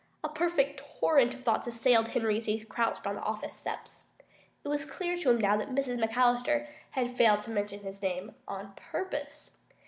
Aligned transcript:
A 0.23 0.29
perfect 0.29 0.81
torrent 0.99 1.31
of 1.35 1.43
thoughts 1.43 1.67
assailed 1.67 2.07
Henry 2.07 2.35
as 2.37 2.45
he 2.45 2.57
sat 2.59 2.67
crouched 2.67 3.05
on 3.05 3.13
the 3.13 3.21
office 3.21 3.53
steps. 3.53 4.07
It 4.63 4.67
was 4.67 4.83
clear 4.83 5.15
to 5.17 5.29
him 5.29 5.37
now 5.37 5.55
that 5.57 5.69
Mrs. 5.75 6.03
McAllister 6.03 6.65
had 6.89 7.15
failed 7.15 7.43
to 7.43 7.51
mention 7.51 7.81
his 7.81 8.01
name 8.01 8.33
on 8.47 8.73
purpose. 8.75 9.59